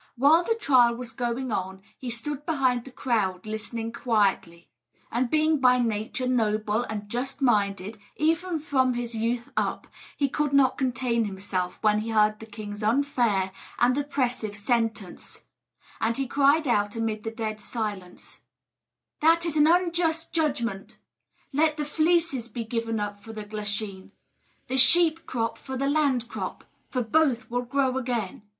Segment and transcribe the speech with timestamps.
[0.15, 4.67] While the trial was going on he stood behind the crowd listening quietly;
[5.11, 9.85] and being by nature noble and just minded, even from his youth up,
[10.17, 15.43] he could not contain himself when he heard the king's unfair and oppressive sentence;
[15.99, 18.41] and he cried out amid the dead silence:
[19.19, 20.97] "That is an unjust judgment!
[21.53, 24.13] Let the fleeces be given up for the glasheen
[24.65, 28.41] the sheep crop for the land crop for both will grow again!"